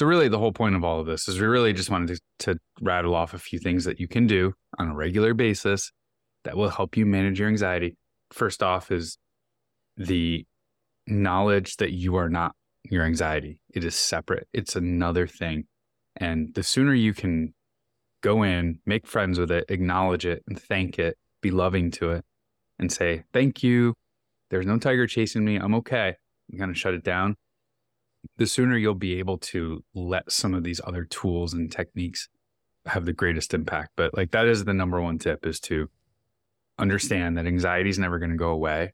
so, 0.00 0.06
really, 0.06 0.28
the 0.28 0.38
whole 0.38 0.50
point 0.50 0.74
of 0.74 0.82
all 0.82 0.98
of 0.98 1.04
this 1.04 1.28
is 1.28 1.38
we 1.38 1.46
really 1.46 1.74
just 1.74 1.90
wanted 1.90 2.16
to, 2.38 2.54
to 2.54 2.58
rattle 2.80 3.14
off 3.14 3.34
a 3.34 3.38
few 3.38 3.58
things 3.58 3.84
that 3.84 4.00
you 4.00 4.08
can 4.08 4.26
do 4.26 4.54
on 4.78 4.88
a 4.88 4.94
regular 4.94 5.34
basis 5.34 5.92
that 6.44 6.56
will 6.56 6.70
help 6.70 6.96
you 6.96 7.04
manage 7.04 7.38
your 7.38 7.48
anxiety. 7.48 7.98
First 8.30 8.62
off, 8.62 8.90
is 8.90 9.18
the 9.98 10.46
knowledge 11.06 11.76
that 11.76 11.90
you 11.90 12.16
are 12.16 12.30
not 12.30 12.54
your 12.84 13.04
anxiety. 13.04 13.60
It 13.74 13.84
is 13.84 13.94
separate, 13.94 14.48
it's 14.54 14.74
another 14.74 15.26
thing. 15.26 15.64
And 16.16 16.54
the 16.54 16.62
sooner 16.62 16.94
you 16.94 17.12
can 17.12 17.52
go 18.22 18.42
in, 18.42 18.78
make 18.86 19.06
friends 19.06 19.38
with 19.38 19.50
it, 19.50 19.66
acknowledge 19.68 20.24
it, 20.24 20.42
and 20.48 20.58
thank 20.58 20.98
it, 20.98 21.18
be 21.42 21.50
loving 21.50 21.90
to 21.90 22.12
it, 22.12 22.24
and 22.78 22.90
say, 22.90 23.24
Thank 23.34 23.62
you. 23.62 23.92
There's 24.48 24.64
no 24.64 24.78
tiger 24.78 25.06
chasing 25.06 25.44
me. 25.44 25.56
I'm 25.56 25.74
okay. 25.74 26.14
You 26.48 26.58
kind 26.58 26.70
of 26.70 26.78
shut 26.78 26.94
it 26.94 27.04
down. 27.04 27.36
The 28.36 28.46
sooner 28.46 28.76
you'll 28.76 28.94
be 28.94 29.18
able 29.18 29.38
to 29.38 29.84
let 29.94 30.30
some 30.32 30.54
of 30.54 30.64
these 30.64 30.80
other 30.84 31.04
tools 31.04 31.52
and 31.52 31.70
techniques 31.70 32.28
have 32.86 33.04
the 33.04 33.12
greatest 33.12 33.54
impact. 33.54 33.92
But 33.96 34.16
like 34.16 34.30
that 34.32 34.46
is 34.46 34.64
the 34.64 34.74
number 34.74 35.00
one 35.00 35.18
tip 35.18 35.46
is 35.46 35.60
to 35.60 35.88
understand 36.78 37.36
that 37.36 37.46
anxiety 37.46 37.90
is 37.90 37.98
never 37.98 38.18
going 38.18 38.30
to 38.30 38.36
go 38.36 38.50
away. 38.50 38.92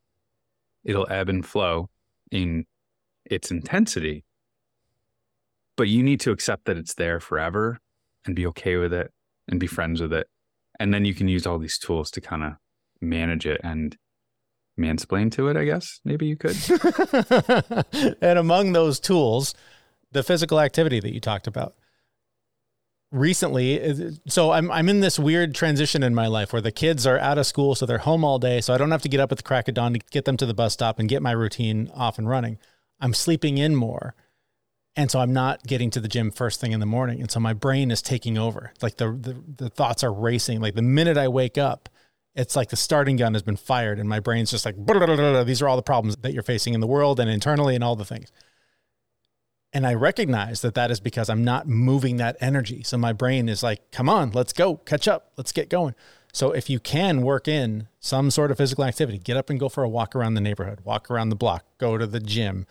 It'll 0.84 1.10
ebb 1.10 1.28
and 1.28 1.44
flow 1.44 1.90
in 2.30 2.66
its 3.24 3.50
intensity, 3.50 4.24
but 5.76 5.88
you 5.88 6.02
need 6.02 6.20
to 6.20 6.30
accept 6.30 6.64
that 6.66 6.76
it's 6.76 6.94
there 6.94 7.20
forever 7.20 7.78
and 8.24 8.34
be 8.34 8.46
okay 8.46 8.76
with 8.76 8.92
it 8.92 9.12
and 9.48 9.60
be 9.60 9.66
friends 9.66 10.00
with 10.00 10.12
it. 10.12 10.28
And 10.78 10.92
then 10.92 11.04
you 11.04 11.14
can 11.14 11.28
use 11.28 11.46
all 11.46 11.58
these 11.58 11.78
tools 11.78 12.10
to 12.12 12.20
kind 12.20 12.42
of 12.44 12.52
manage 13.00 13.46
it 13.46 13.60
and 13.62 13.96
mansplain 14.78 15.30
to 15.32 15.48
it, 15.48 15.56
I 15.56 15.64
guess. 15.64 16.00
Maybe 16.04 16.26
you 16.26 16.36
could. 16.36 16.56
and 18.20 18.38
among 18.38 18.72
those 18.72 19.00
tools, 19.00 19.54
the 20.12 20.22
physical 20.22 20.60
activity 20.60 21.00
that 21.00 21.12
you 21.12 21.20
talked 21.20 21.46
about 21.46 21.74
recently 23.12 24.10
so 24.26 24.50
I'm 24.50 24.70
I'm 24.70 24.88
in 24.88 25.00
this 25.00 25.18
weird 25.18 25.54
transition 25.54 26.02
in 26.02 26.14
my 26.14 26.26
life 26.26 26.52
where 26.52 26.60
the 26.60 26.72
kids 26.72 27.06
are 27.06 27.18
out 27.18 27.38
of 27.38 27.46
school 27.46 27.74
so 27.76 27.86
they're 27.86 27.98
home 27.98 28.24
all 28.24 28.38
day 28.38 28.60
so 28.60 28.74
I 28.74 28.78
don't 28.78 28.90
have 28.90 29.02
to 29.02 29.08
get 29.08 29.20
up 29.20 29.30
at 29.30 29.38
the 29.38 29.44
crack 29.44 29.68
of 29.68 29.74
dawn 29.74 29.92
to 29.92 30.00
get 30.10 30.24
them 30.24 30.36
to 30.38 30.46
the 30.46 30.54
bus 30.54 30.72
stop 30.72 30.98
and 30.98 31.08
get 31.08 31.22
my 31.22 31.30
routine 31.30 31.90
off 31.94 32.18
and 32.18 32.28
running. 32.28 32.58
I'm 33.00 33.14
sleeping 33.14 33.58
in 33.58 33.76
more. 33.76 34.14
And 34.98 35.10
so 35.10 35.20
I'm 35.20 35.32
not 35.32 35.66
getting 35.66 35.90
to 35.90 36.00
the 36.00 36.08
gym 36.08 36.30
first 36.30 36.58
thing 36.58 36.72
in 36.72 36.80
the 36.80 36.86
morning. 36.86 37.20
And 37.20 37.30
so 37.30 37.38
my 37.38 37.52
brain 37.52 37.90
is 37.90 38.00
taking 38.00 38.38
over. 38.38 38.72
Like 38.80 38.96
the, 38.96 39.12
the, 39.12 39.64
the 39.64 39.68
thoughts 39.68 40.02
are 40.02 40.12
racing. 40.12 40.62
Like 40.62 40.74
the 40.74 40.80
minute 40.80 41.18
I 41.18 41.28
wake 41.28 41.58
up, 41.58 41.90
it's 42.36 42.54
like 42.54 42.68
the 42.68 42.76
starting 42.76 43.16
gun 43.16 43.32
has 43.32 43.42
been 43.42 43.56
fired 43.56 43.98
and 43.98 44.08
my 44.08 44.20
brain's 44.20 44.50
just 44.50 44.64
like 44.64 44.76
these 45.46 45.62
are 45.62 45.68
all 45.68 45.76
the 45.76 45.82
problems 45.82 46.16
that 46.16 46.34
you're 46.34 46.42
facing 46.42 46.74
in 46.74 46.80
the 46.80 46.86
world 46.86 47.18
and 47.18 47.30
internally 47.30 47.74
and 47.74 47.82
all 47.82 47.96
the 47.96 48.04
things. 48.04 48.30
And 49.72 49.86
i 49.86 49.94
recognize 49.94 50.60
that 50.60 50.74
that 50.74 50.90
is 50.90 51.00
because 51.00 51.28
i'm 51.28 51.42
not 51.42 51.66
moving 51.66 52.18
that 52.18 52.36
energy. 52.40 52.82
So 52.82 52.98
my 52.98 53.12
brain 53.12 53.48
is 53.48 53.62
like 53.62 53.90
come 53.90 54.08
on 54.08 54.30
let's 54.32 54.52
go 54.52 54.76
catch 54.76 55.08
up 55.08 55.32
let's 55.36 55.52
get 55.52 55.70
going. 55.70 55.94
So 56.32 56.52
if 56.52 56.68
you 56.68 56.78
can 56.78 57.22
work 57.22 57.48
in 57.48 57.88
some 57.98 58.30
sort 58.30 58.50
of 58.50 58.58
physical 58.58 58.84
activity, 58.84 59.16
get 59.16 59.38
up 59.38 59.48
and 59.48 59.58
go 59.58 59.70
for 59.70 59.82
a 59.82 59.88
walk 59.88 60.14
around 60.14 60.34
the 60.34 60.42
neighborhood, 60.42 60.80
walk 60.84 61.10
around 61.10 61.30
the 61.30 61.36
block, 61.36 61.64
go 61.78 61.96
to 61.96 62.06
the 62.06 62.20
gym, 62.20 62.66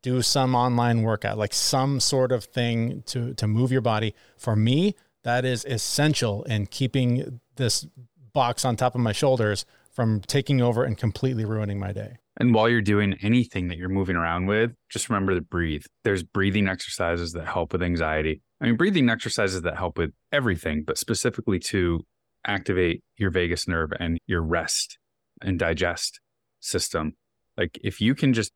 do 0.00 0.22
some 0.22 0.54
online 0.54 1.02
workout, 1.02 1.36
like 1.36 1.52
some 1.52 2.00
sort 2.00 2.32
of 2.32 2.44
thing 2.44 3.02
to 3.06 3.34
to 3.34 3.46
move 3.46 3.70
your 3.70 3.82
body. 3.82 4.14
For 4.38 4.56
me, 4.56 4.94
that 5.22 5.44
is 5.44 5.66
essential 5.66 6.44
in 6.44 6.66
keeping 6.66 7.40
this 7.56 7.86
box 8.32 8.64
on 8.64 8.76
top 8.76 8.94
of 8.94 9.00
my 9.00 9.12
shoulders 9.12 9.64
from 9.92 10.20
taking 10.20 10.60
over 10.60 10.84
and 10.84 10.96
completely 10.96 11.44
ruining 11.44 11.78
my 11.78 11.92
day. 11.92 12.16
And 12.38 12.54
while 12.54 12.68
you're 12.68 12.80
doing 12.80 13.16
anything 13.20 13.68
that 13.68 13.76
you're 13.76 13.88
moving 13.88 14.16
around 14.16 14.46
with, 14.46 14.72
just 14.88 15.10
remember 15.10 15.34
to 15.34 15.40
breathe. 15.40 15.82
There's 16.04 16.22
breathing 16.22 16.68
exercises 16.68 17.32
that 17.32 17.46
help 17.46 17.72
with 17.72 17.82
anxiety. 17.82 18.40
I 18.60 18.66
mean, 18.66 18.76
breathing 18.76 19.10
exercises 19.10 19.62
that 19.62 19.76
help 19.76 19.98
with 19.98 20.12
everything, 20.32 20.84
but 20.86 20.96
specifically 20.96 21.58
to 21.60 22.06
activate 22.46 23.02
your 23.16 23.30
vagus 23.30 23.68
nerve 23.68 23.90
and 23.98 24.18
your 24.26 24.42
rest 24.42 24.98
and 25.42 25.58
digest 25.58 26.20
system. 26.60 27.14
Like 27.56 27.78
if 27.82 28.00
you 28.00 28.14
can 28.14 28.32
just 28.32 28.52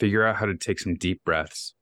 figure 0.00 0.26
out 0.26 0.36
how 0.36 0.46
to 0.46 0.56
take 0.56 0.78
some 0.78 0.96
deep 0.96 1.22
breaths, 1.24 1.74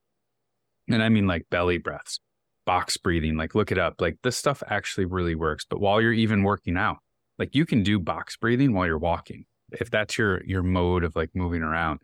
and 0.89 1.03
I 1.03 1.09
mean 1.09 1.27
like 1.27 1.47
belly 1.51 1.79
breaths, 1.79 2.21
box 2.67 2.97
breathing, 2.97 3.37
like 3.37 3.55
look 3.55 3.73
it 3.73 3.79
up. 3.79 4.01
Like 4.01 4.19
this 4.23 4.37
stuff 4.37 4.63
actually 4.69 5.07
really 5.07 5.35
works. 5.35 5.65
But 5.69 5.81
while 5.81 6.01
you're 6.01 6.13
even 6.13 6.43
working 6.43 6.77
out, 6.77 6.99
like 7.43 7.57
you 7.57 7.67
can 7.67 7.83
do 7.83 7.99
box 7.99 8.37
breathing 8.37 8.73
while 8.73 8.87
you're 8.87 8.99
walking. 8.99 9.47
If 9.73 9.91
that's 9.91 10.17
your 10.17 10.45
your 10.45 10.63
mode 10.63 11.03
of 11.03 11.17
like 11.17 11.31
moving 11.35 11.63
around. 11.63 11.99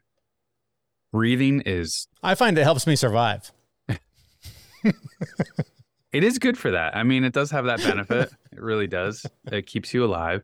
Breathing 1.13 1.63
is 1.65 2.09
I 2.23 2.35
find 2.35 2.59
it 2.59 2.65
helps 2.65 2.87
me 2.87 2.97
survive. 2.97 3.53
It 6.13 6.25
is 6.25 6.39
good 6.39 6.57
for 6.57 6.71
that. 6.71 6.97
I 6.97 7.03
mean, 7.03 7.23
it 7.25 7.35
does 7.35 7.51
have 7.51 7.67
that 7.67 7.83
benefit. 7.83 8.31
it 8.53 8.61
really 8.61 8.87
does. 8.87 9.27
It 9.53 9.67
keeps 9.67 9.93
you 9.93 10.05
alive. 10.05 10.43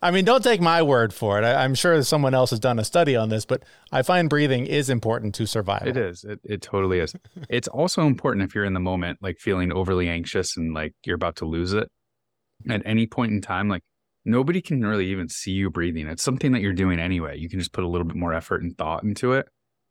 I 0.00 0.10
mean, 0.10 0.24
don't 0.24 0.42
take 0.42 0.60
my 0.60 0.82
word 0.82 1.12
for 1.14 1.38
it. 1.38 1.44
I, 1.44 1.64
am 1.64 1.74
sure 1.74 2.02
someone 2.02 2.34
else 2.34 2.50
has 2.50 2.58
done 2.58 2.78
a 2.78 2.84
study 2.84 3.14
on 3.14 3.28
this, 3.28 3.44
but 3.44 3.62
I 3.92 4.02
find 4.02 4.28
breathing 4.28 4.66
is 4.66 4.90
important 4.90 5.34
to 5.36 5.46
survive 5.46 5.86
It 5.86 5.96
is. 5.96 6.24
It, 6.24 6.40
it 6.44 6.62
totally 6.62 6.98
is. 6.98 7.14
it's 7.48 7.68
also 7.68 8.06
important 8.06 8.44
if 8.44 8.54
you're 8.54 8.64
in 8.64 8.72
the 8.72 8.80
moment, 8.80 9.18
like 9.20 9.38
feeling 9.38 9.70
overly 9.70 10.08
anxious 10.08 10.56
and 10.56 10.74
like 10.74 10.94
you're 11.04 11.14
about 11.14 11.36
to 11.36 11.44
lose 11.44 11.72
it 11.72 11.88
at 12.68 12.82
any 12.84 13.06
point 13.06 13.32
in 13.32 13.40
time. 13.40 13.68
Like 13.68 13.82
nobody 14.24 14.60
can 14.60 14.84
really 14.84 15.06
even 15.08 15.28
see 15.28 15.52
you 15.52 15.70
breathing. 15.70 16.06
It's 16.06 16.22
something 16.22 16.52
that 16.52 16.60
you're 16.60 16.72
doing 16.72 16.98
anyway. 16.98 17.38
You 17.38 17.48
can 17.48 17.58
just 17.58 17.72
put 17.72 17.84
a 17.84 17.88
little 17.88 18.06
bit 18.06 18.16
more 18.16 18.32
effort 18.32 18.62
and 18.62 18.76
thought 18.76 19.04
into 19.04 19.32
it. 19.32 19.46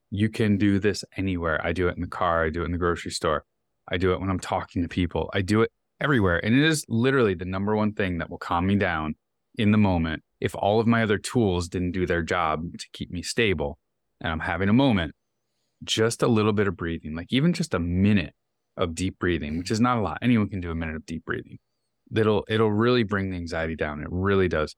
You 0.09 0.29
can 0.29 0.57
do 0.57 0.79
this 0.79 1.03
anywhere. 1.17 1.65
I 1.65 1.71
do 1.73 1.87
it 1.87 1.95
in 1.95 2.01
the 2.01 2.07
car, 2.07 2.45
I 2.45 2.49
do 2.49 2.61
it 2.61 2.65
in 2.65 2.71
the 2.71 2.77
grocery 2.77 3.11
store. 3.11 3.45
I 3.89 3.97
do 3.97 4.13
it 4.13 4.19
when 4.19 4.29
I'm 4.29 4.39
talking 4.39 4.81
to 4.81 4.87
people. 4.87 5.29
I 5.33 5.41
do 5.41 5.61
it 5.61 5.71
everywhere. 5.99 6.43
And 6.43 6.55
it 6.55 6.63
is 6.63 6.85
literally 6.87 7.33
the 7.33 7.45
number 7.45 7.75
one 7.75 7.93
thing 7.93 8.17
that 8.17 8.29
will 8.29 8.37
calm 8.37 8.67
me 8.67 8.75
down 8.75 9.15
in 9.55 9.71
the 9.71 9.77
moment. 9.77 10.23
If 10.39 10.55
all 10.55 10.79
of 10.79 10.87
my 10.87 11.03
other 11.03 11.17
tools 11.17 11.67
didn't 11.67 11.91
do 11.91 12.05
their 12.05 12.23
job 12.23 12.77
to 12.77 12.87
keep 12.93 13.11
me 13.11 13.21
stable 13.21 13.79
and 14.19 14.31
I'm 14.31 14.39
having 14.39 14.69
a 14.69 14.73
moment, 14.73 15.13
just 15.83 16.23
a 16.23 16.27
little 16.27 16.53
bit 16.53 16.67
of 16.67 16.77
breathing, 16.77 17.15
like 17.15 17.31
even 17.31 17.53
just 17.53 17.73
a 17.73 17.79
minute 17.79 18.33
of 18.77 18.95
deep 18.95 19.19
breathing, 19.19 19.57
which 19.57 19.71
is 19.71 19.81
not 19.81 19.97
a 19.97 20.01
lot. 20.01 20.19
Anyone 20.21 20.49
can 20.49 20.61
do 20.61 20.71
a 20.71 20.75
minute 20.75 20.95
of 20.95 21.05
deep 21.05 21.25
breathing. 21.25 21.59
It'll 22.15 22.45
it'll 22.49 22.71
really 22.71 23.03
bring 23.03 23.31
the 23.31 23.37
anxiety 23.37 23.75
down. 23.75 24.01
It 24.01 24.07
really 24.09 24.47
does. 24.47 24.75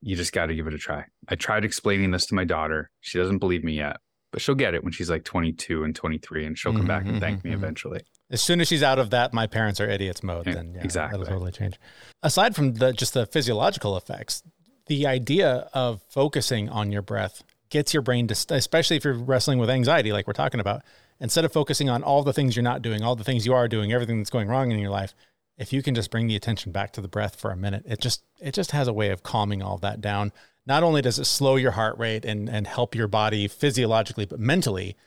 You 0.00 0.14
just 0.14 0.32
got 0.32 0.46
to 0.46 0.54
give 0.54 0.66
it 0.66 0.74
a 0.74 0.78
try. 0.78 1.04
I 1.28 1.34
tried 1.34 1.64
explaining 1.64 2.12
this 2.12 2.26
to 2.26 2.34
my 2.34 2.44
daughter. 2.44 2.90
She 3.00 3.18
doesn't 3.18 3.38
believe 3.38 3.64
me 3.64 3.74
yet, 3.74 3.96
but 4.30 4.40
she'll 4.40 4.54
get 4.54 4.74
it 4.74 4.84
when 4.84 4.92
she's 4.92 5.10
like 5.10 5.24
22 5.24 5.84
and 5.84 5.94
23 5.94 6.46
and 6.46 6.58
she'll 6.58 6.72
come 6.72 6.80
mm-hmm, 6.80 6.88
back 6.88 7.06
and 7.06 7.20
thank 7.20 7.44
me 7.44 7.50
mm-hmm. 7.50 7.62
eventually 7.62 8.00
as 8.30 8.42
soon 8.42 8.60
as 8.60 8.68
she's 8.68 8.82
out 8.82 8.98
of 8.98 9.10
that 9.10 9.32
my 9.32 9.46
parents 9.46 9.80
are 9.80 9.88
idiots 9.88 10.22
mode 10.22 10.44
then 10.44 10.74
yeah, 10.74 10.82
exactly 10.82 11.18
that'll 11.18 11.32
totally 11.32 11.52
change 11.52 11.78
aside 12.22 12.54
from 12.54 12.74
the 12.74 12.92
just 12.92 13.14
the 13.14 13.26
physiological 13.26 13.96
effects 13.96 14.42
the 14.86 15.06
idea 15.06 15.68
of 15.72 16.02
focusing 16.08 16.68
on 16.68 16.92
your 16.92 17.02
breath 17.02 17.42
gets 17.70 17.92
your 17.92 18.02
brain 18.02 18.26
to 18.26 18.54
especially 18.54 18.96
if 18.96 19.04
you're 19.04 19.14
wrestling 19.14 19.58
with 19.58 19.70
anxiety 19.70 20.12
like 20.12 20.26
we're 20.26 20.32
talking 20.32 20.60
about 20.60 20.82
instead 21.20 21.44
of 21.44 21.52
focusing 21.52 21.88
on 21.88 22.02
all 22.02 22.22
the 22.22 22.32
things 22.32 22.56
you're 22.56 22.62
not 22.62 22.82
doing 22.82 23.02
all 23.02 23.16
the 23.16 23.24
things 23.24 23.46
you 23.46 23.54
are 23.54 23.68
doing 23.68 23.92
everything 23.92 24.18
that's 24.18 24.30
going 24.30 24.48
wrong 24.48 24.70
in 24.70 24.78
your 24.78 24.90
life 24.90 25.14
if 25.58 25.72
you 25.72 25.82
can 25.82 25.94
just 25.94 26.10
bring 26.10 26.28
the 26.28 26.36
attention 26.36 26.72
back 26.72 26.92
to 26.92 27.00
the 27.00 27.08
breath 27.08 27.36
for 27.36 27.50
a 27.50 27.56
minute 27.56 27.82
it 27.86 28.00
just 28.00 28.22
it 28.40 28.54
just 28.54 28.70
has 28.70 28.88
a 28.88 28.92
way 28.92 29.10
of 29.10 29.22
calming 29.22 29.62
all 29.62 29.78
that 29.78 30.00
down 30.00 30.32
not 30.68 30.82
only 30.82 31.00
does 31.00 31.18
it 31.18 31.24
slow 31.24 31.56
your 31.56 31.70
heart 31.72 31.98
rate 31.98 32.26
and, 32.26 32.48
and 32.48 32.66
help 32.66 32.94
your 32.94 33.08
body 33.08 33.48
physiologically, 33.48 34.26
but 34.26 34.38
mentally, 34.38 34.98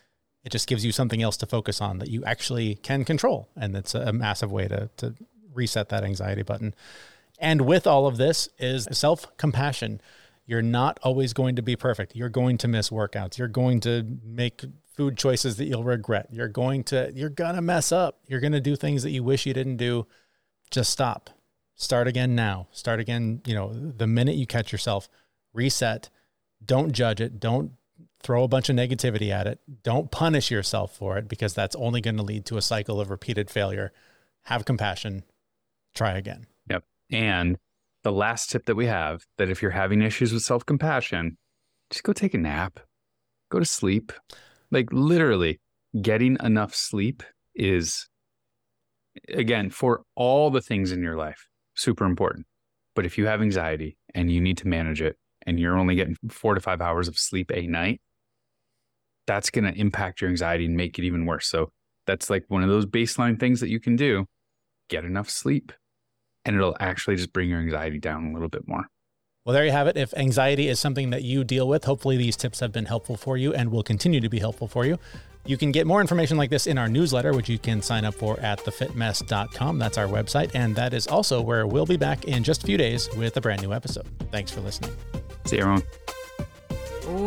it 0.44 0.52
just 0.52 0.68
gives 0.68 0.84
you 0.84 0.92
something 0.92 1.22
else 1.22 1.38
to 1.38 1.46
focus 1.46 1.80
on 1.80 2.00
that 2.00 2.10
you 2.10 2.26
actually 2.26 2.76
can 2.76 3.06
control. 3.06 3.48
And 3.56 3.76
it's 3.76 3.94
a 3.94 4.12
massive 4.12 4.52
way 4.52 4.68
to, 4.68 4.90
to 4.98 5.14
reset 5.54 5.90
that 5.90 6.04
anxiety 6.04 6.42
button. 6.42 6.74
And 7.38 7.62
with 7.62 7.86
all 7.86 8.08
of 8.08 8.18
this 8.18 8.50
is 8.58 8.88
self 8.92 9.38
compassion. 9.38 10.02
You're 10.48 10.64
not 10.64 11.00
always 11.04 11.32
going 11.32 11.56
to 11.58 11.62
be 11.62 11.76
perfect. 11.76 12.16
You're 12.16 12.28
going 12.28 12.58
to 12.58 12.68
miss 12.68 12.90
workouts. 12.90 13.38
You're 13.38 13.48
going 13.48 13.80
to 13.82 14.18
make 14.24 14.64
food 14.96 15.16
choices 15.16 15.58
that 15.58 15.66
you'll 15.66 15.84
regret. 15.84 16.28
You're 16.32 16.48
going 16.48 16.84
to, 16.86 17.12
you're 17.14 17.30
going 17.30 17.56
to 17.56 17.62
mess 17.62 17.92
up. 17.92 18.20
You're 18.26 18.40
going 18.40 18.52
to 18.52 18.60
do 18.60 18.76
things 18.76 19.04
that 19.04 19.12
you 19.12 19.24
wish 19.24 19.46
you 19.46 19.54
didn't 19.54 19.78
do. 19.78 20.08
Just 20.72 20.90
stop. 20.90 21.30
Start 21.76 22.08
again 22.08 22.36
now. 22.36 22.68
Start 22.72 23.00
again, 23.00 23.42
you 23.46 23.54
know, 23.54 23.74
the 23.74 24.08
minute 24.08 24.36
you 24.36 24.48
catch 24.48 24.72
yourself 24.72 25.10
reset. 25.54 26.10
Don't 26.64 26.92
judge 26.92 27.20
it. 27.20 27.40
Don't 27.40 27.72
throw 28.22 28.44
a 28.44 28.48
bunch 28.48 28.70
of 28.70 28.76
negativity 28.76 29.32
at 29.32 29.48
it. 29.48 29.60
Don't 29.84 30.12
punish 30.12 30.52
yourself 30.52 30.96
for 30.96 31.18
it 31.18 31.28
because 31.28 31.54
that's 31.54 31.76
only 31.76 32.02
going 32.02 32.18
to 32.18 32.24
lead 32.24 32.46
to 32.46 32.58
a 32.58 32.62
cycle 32.62 33.02
of 33.02 33.10
repeated 33.10 33.50
failure. 33.50 33.92
Have 34.44 34.66
compassion. 34.66 35.24
Try 35.96 36.14
again. 36.14 36.46
Yep. 36.70 36.84
And 37.12 37.58
the 38.04 38.12
last 38.12 38.50
tip 38.50 38.66
that 38.66 38.76
we 38.76 38.86
have 38.86 39.26
that 39.38 39.50
if 39.50 39.62
you're 39.62 39.72
having 39.72 40.02
issues 40.02 40.34
with 40.34 40.44
self 40.44 40.66
compassion, 40.66 41.38
just 41.90 42.04
go 42.04 42.14
take 42.14 42.34
a 42.34 42.38
nap, 42.38 42.80
go 43.50 43.60
to 43.60 43.66
sleep. 43.66 44.12
Like 44.72 44.88
literally, 44.92 45.60
getting 46.02 46.38
enough 46.42 46.74
sleep 46.74 47.24
is, 47.54 48.08
again, 49.30 49.70
for 49.70 50.04
all 50.16 50.50
the 50.50 50.62
things 50.62 50.92
in 50.92 51.02
your 51.02 51.16
life, 51.16 51.48
super 51.76 52.06
important. 52.06 52.46
But 52.96 53.06
if 53.06 53.18
you 53.18 53.26
have 53.28 53.42
anxiety 53.42 53.98
and 54.14 54.32
you 54.32 54.42
need 54.42 54.58
to 54.58 54.68
manage 54.68 55.02
it 55.02 55.18
and 55.46 55.60
you're 55.60 55.78
only 55.78 55.96
getting 55.96 56.18
four 56.30 56.54
to 56.56 56.62
five 56.62 56.82
hours 56.82 57.08
of 57.08 57.18
sleep 57.18 57.52
a 57.54 57.68
night, 57.68 58.02
that's 59.28 59.50
going 59.50 59.66
to 59.66 59.80
impact 59.80 60.22
your 60.22 60.30
anxiety 60.30 60.66
and 60.66 60.76
make 60.76 61.00
it 61.00 61.06
even 61.06 61.26
worse. 61.26 61.48
So 61.48 61.72
that's 62.06 62.30
like 62.30 62.46
one 62.48 62.64
of 62.64 62.70
those 62.70 62.86
baseline 62.86 63.40
things 63.40 63.60
that 63.62 63.70
you 63.70 63.80
can 63.80 63.96
do 63.96 64.26
get 64.90 65.06
enough 65.06 65.30
sleep 65.30 65.72
and 66.44 66.56
it'll 66.56 66.76
actually 66.80 67.16
just 67.16 67.32
bring 67.32 67.50
your 67.50 67.60
anxiety 67.60 68.00
down 68.00 68.26
a 68.26 68.34
little 68.34 68.50
bit 68.50 68.68
more. 68.68 68.88
Well, 69.46 69.54
there 69.54 69.66
you 69.66 69.72
have 69.72 69.88
it. 69.88 69.98
If 69.98 70.14
anxiety 70.16 70.68
is 70.68 70.80
something 70.80 71.10
that 71.10 71.24
you 71.24 71.44
deal 71.44 71.68
with, 71.68 71.86
hopefully 71.86 72.18
these 72.18 72.38
tips 72.38 72.60
have 72.60 72.72
been 72.72 72.86
helpful 72.86 73.18
for 73.18 73.38
you 73.38 73.54
and 73.54 73.72
will 73.72 73.84
continue 73.84 74.20
to 74.20 74.30
be 74.30 74.40
helpful 74.40 74.68
for 74.68 74.86
you. 74.86 75.00
You 75.46 75.58
can 75.58 75.72
get 75.72 75.88
more 75.88 76.02
information 76.02 76.38
like 76.38 76.50
this 76.50 76.68
in 76.68 76.78
our 76.78 76.88
newsletter, 76.88 77.34
which 77.34 77.50
you 77.50 77.58
can 77.58 77.82
sign 77.82 78.06
up 78.06 78.14
for 78.14 78.40
at 78.40 78.60
thefitmess.com. 78.60 79.80
That's 79.80 79.98
our 79.98 80.08
website. 80.08 80.52
And 80.54 80.76
that 80.76 80.94
is 80.94 81.08
also 81.08 81.42
where 81.42 81.66
we'll 81.66 81.86
be 81.86 81.98
back 81.98 82.26
in 82.26 82.44
just 82.44 82.64
a 82.64 82.66
few 82.66 82.78
days 82.78 83.10
with 83.18 83.36
a 83.38 83.42
brand 83.42 83.62
new 83.62 83.74
episode. 83.74 84.08
Thanks 84.32 84.52
for 84.52 84.62
listening. 84.62 84.92
See 85.46 85.58
you, 85.58 85.64
everyone. 85.64 85.84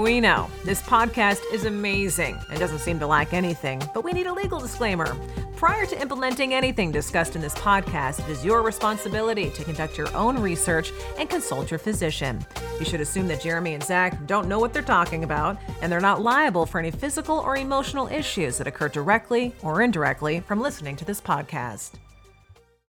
We 0.02 0.21
know 0.21 0.49
this 0.64 0.80
podcast 0.83 1.40
is 1.52 1.64
amazing 1.64 2.38
and 2.49 2.59
doesn't 2.61 2.78
seem 2.78 3.00
to 3.00 3.06
lack 3.06 3.33
anything, 3.33 3.83
but 3.92 4.04
we 4.04 4.12
need 4.12 4.26
a 4.26 4.33
legal 4.33 4.61
disclaimer. 4.61 5.16
Prior 5.56 5.87
to 5.87 6.00
implementing 6.00 6.52
anything 6.52 6.90
discussed 6.90 7.37
in 7.37 7.40
this 7.40 7.54
podcast, 7.54 8.18
it 8.18 8.28
is 8.28 8.44
your 8.44 8.62
responsibility 8.62 9.50
to 9.50 9.64
conduct 9.64 9.96
your 9.96 10.14
own 10.14 10.38
research 10.38 10.92
and 11.16 11.30
consult 11.30 11.70
your 11.70 11.78
physician. 11.78 12.44
You 12.78 12.84
should 12.84 13.00
assume 13.00 13.28
that 13.28 13.40
Jeremy 13.40 13.75
and 13.75 13.82
Zach 13.82 14.26
don't 14.26 14.49
know 14.49 14.58
what 14.58 14.73
they're 14.73 14.82
talking 14.82 15.23
about, 15.23 15.56
and 15.80 15.90
they're 15.90 16.00
not 16.00 16.20
liable 16.20 16.66
for 16.66 16.80
any 16.80 16.90
physical 16.90 17.38
or 17.38 17.56
emotional 17.56 18.08
issues 18.08 18.58
that 18.58 18.66
occur 18.66 18.88
directly 18.88 19.54
or 19.62 19.80
indirectly 19.80 20.40
from 20.40 20.61
listening 20.61 20.96
to 20.96 21.04
this 21.04 21.20
podcast. 21.20 21.92